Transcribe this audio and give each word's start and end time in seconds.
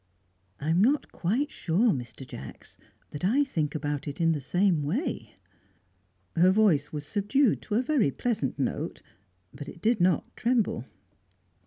"I 0.59 0.71
am 0.71 0.81
not 0.81 1.11
quite 1.11 1.51
sure, 1.51 1.91
Mr. 1.91 2.25
Jacks, 2.25 2.75
that 3.11 3.23
I 3.23 3.43
think 3.43 3.75
about 3.75 4.07
it 4.07 4.19
in 4.19 4.31
the 4.31 4.41
same 4.41 4.81
way." 4.81 5.35
Her 6.35 6.49
voice 6.49 6.91
was 6.91 7.05
subdued 7.05 7.61
to 7.61 7.75
a 7.75 7.83
very 7.83 8.09
pleasant 8.09 8.57
note, 8.57 9.03
but 9.53 9.69
it 9.69 9.79
did 9.79 10.01
not 10.01 10.35
tremble. 10.35 10.85